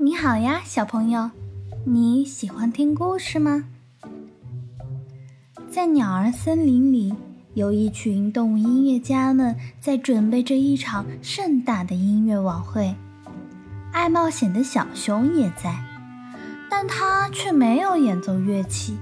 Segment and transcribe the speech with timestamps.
[0.00, 1.28] 你好呀，小朋友，
[1.84, 3.64] 你喜欢听故事吗？
[5.68, 7.12] 在鸟儿森林里，
[7.54, 12.94] 有一群动物音乐家们在准备着一场盛大的音乐晚会。
[13.92, 15.76] 爱冒险的小熊也在，
[16.70, 18.96] 但他却没有演奏乐器。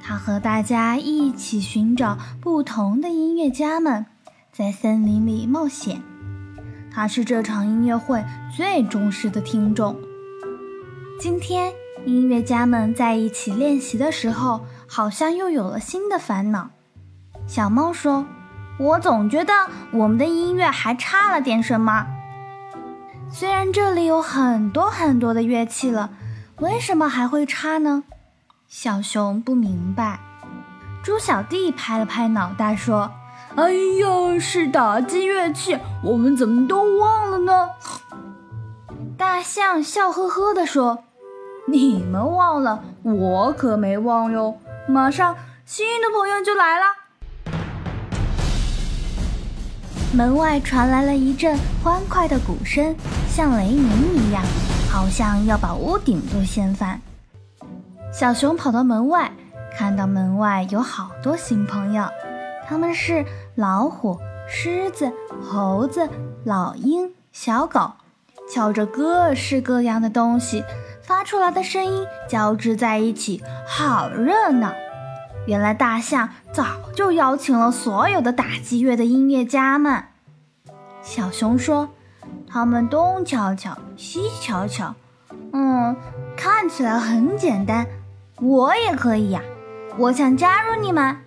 [0.00, 4.06] 他和大家一起寻找不同的音乐家们，
[4.52, 6.00] 在森林里冒险。
[6.92, 8.24] 他是这场音乐会
[8.56, 9.96] 最忠实的听众。
[11.22, 11.72] 今天，
[12.04, 16.70] 音乐家们在一起练习的时候，好像又有了新的烦恼。
[17.46, 18.26] 小猫说
[18.76, 19.52] ：“我总觉得
[19.92, 22.04] 我们的音乐还差了点什么。
[23.30, 26.10] 虽然这里有很多很多的乐器了，
[26.58, 28.02] 为什么还会差呢？”
[28.66, 30.18] 小熊不明白。
[31.04, 33.12] 猪小弟拍了拍脑袋说
[33.54, 37.68] ：“哎呀，是打击乐器，我们怎么都忘了呢？”
[39.16, 41.04] 大象笑呵呵地说。
[41.72, 44.58] 你们忘了，我可没忘哟！
[44.86, 46.84] 马上新的朋友就来了。
[50.12, 52.94] 门外传来了一阵欢快的鼓声，
[53.26, 54.44] 像雷鸣一样，
[54.90, 57.00] 好像要把屋顶都掀翻。
[58.12, 59.32] 小熊跑到门外，
[59.74, 62.04] 看到门外有好多新朋友，
[62.68, 65.10] 他们是老虎、狮子、
[65.42, 66.06] 猴子、
[66.44, 67.92] 老鹰、小狗，
[68.46, 70.62] 敲着各式各样的东西。
[71.12, 74.72] 发出来的声音交织在一起，好热闹！
[75.46, 76.64] 原来大象早
[76.96, 80.04] 就邀请了所有的打击乐的音乐家们。
[81.02, 81.90] 小熊说
[82.48, 84.94] ：“他们东瞧瞧，西瞧瞧，
[85.52, 85.94] 嗯，
[86.34, 87.86] 看起来很简单，
[88.40, 89.42] 我也可以呀！
[89.98, 91.18] 我想加入你们。”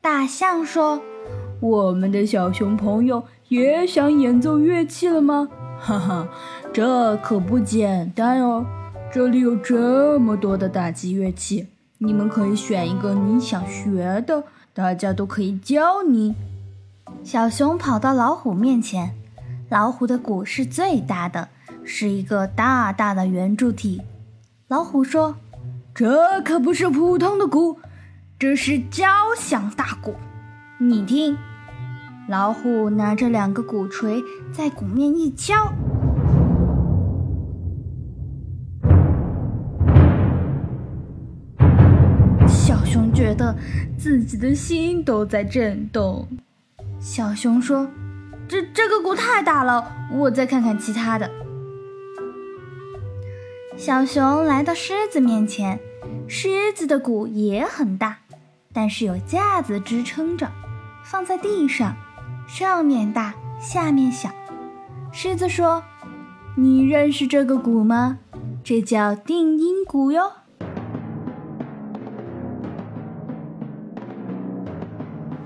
[0.00, 1.02] 大象说
[1.58, 5.48] ：“我们的小熊朋友也想演奏乐器了吗？”
[5.84, 6.28] 哈哈，
[6.72, 8.64] 这可不简单哦！
[9.12, 11.66] 这里有这么多的打击乐器，
[11.98, 16.36] 你们可以选一个你想学的，大家都可以教你。
[17.24, 19.12] 小熊跑到老虎面前，
[19.70, 21.48] 老虎的鼓是最大的，
[21.82, 24.00] 是一个大大的圆柱体。
[24.68, 25.34] 老虎说
[25.92, 27.80] ：“这可不是普通的鼓，
[28.38, 29.04] 这是交
[29.36, 30.14] 响大鼓，
[30.78, 31.36] 你听。”
[32.32, 35.70] 老虎拿着两个鼓槌，在鼓面一敲，
[42.48, 43.54] 小熊觉得
[43.98, 46.26] 自己的心都在震动。
[46.98, 47.86] 小熊说
[48.48, 51.30] ：“这这个鼓太大了，我再看看其他的。”
[53.76, 55.78] 小熊来到狮子面前，
[56.26, 58.16] 狮子的鼓也很大，
[58.72, 60.50] 但是有架子支撑着，
[61.04, 61.94] 放在地上。
[62.46, 64.28] 上面大，下面小。
[65.10, 65.82] 狮子说
[66.56, 68.18] ：“你认识这个鼓吗？
[68.62, 70.32] 这叫定音鼓哟。”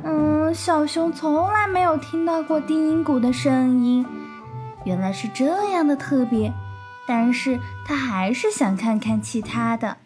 [0.05, 4.07] 嗯，小熊从来没有听到过定音鼓的声音，
[4.85, 6.53] 原来是这样的特别。
[7.09, 9.99] 但是他还是想看看其他的。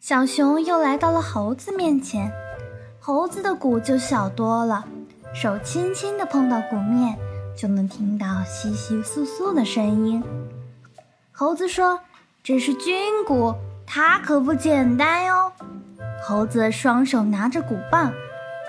[0.00, 2.32] 小熊又来到了猴子面前，
[2.98, 4.84] 猴子的鼓就小多了。
[5.34, 7.18] 手轻轻地碰到鼓面，
[7.56, 10.22] 就能听到窸窸窣窣的声音。
[11.32, 11.98] 猴子说
[12.40, 12.94] ：“这是军
[13.26, 13.52] 鼓，
[13.84, 15.52] 它可不简单哟。”
[16.24, 18.12] 猴子双手拿着鼓棒，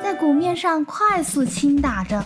[0.02, 2.26] 在鼓面上快速轻打着，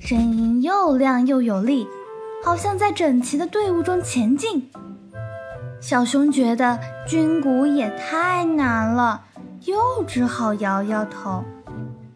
[0.00, 1.86] 声音又亮又有力，
[2.44, 4.68] 好像在整齐的队伍中前进。
[5.88, 9.22] 小熊觉得军鼓也太难了，
[9.66, 11.44] 又只好摇摇头。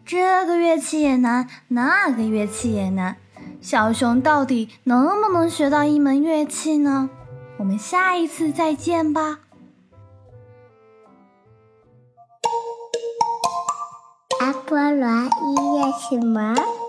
[0.05, 3.15] 这个乐器也难，那个乐器也难，
[3.61, 7.09] 小熊到底能不能学到一门乐器呢？
[7.59, 9.39] 我们下一次再见吧。
[14.41, 16.80] 阿波罗音乐启蒙。